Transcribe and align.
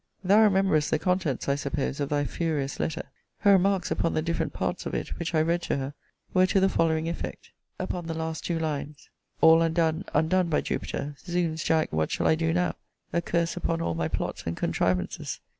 Thou 0.23 0.41
rememberest 0.41 0.89
the 0.89 0.97
contents, 0.97 1.47
I 1.47 1.53
suppose, 1.53 1.99
of 1.99 2.09
thy 2.09 2.25
furious 2.25 2.79
letter.* 2.79 3.03
Her 3.41 3.51
remarks 3.53 3.91
upon 3.91 4.15
the 4.15 4.23
different 4.23 4.51
parts 4.51 4.87
of 4.87 4.95
it, 4.95 5.09
which 5.19 5.35
I 5.35 5.43
read 5.43 5.61
to 5.61 5.77
her, 5.77 5.93
were 6.33 6.47
to 6.47 6.59
the 6.59 6.69
following 6.69 7.07
effect: 7.07 7.43
* 7.43 7.43
See 7.43 7.51
Letter 7.51 7.51
XII. 7.51 7.59
of 7.59 7.77
this 7.77 7.91
volume. 7.91 8.05
Upon 8.07 8.07
the 8.17 8.23
last 8.25 8.43
two 8.45 8.57
lines, 8.57 9.09
All 9.41 9.61
undone! 9.61 10.05
undone, 10.11 10.49
by 10.49 10.61
Jupiter! 10.61 11.13
Zounds, 11.23 11.63
Jack, 11.63 11.93
what 11.93 12.09
shall 12.09 12.25
I 12.25 12.33
do 12.33 12.51
now? 12.51 12.77
a 13.13 13.21
curse 13.21 13.55
upon 13.55 13.79
all 13.79 13.93
my 13.93 14.07
plots 14.07 14.41
and 14.47 14.57
contrivances! 14.57 15.39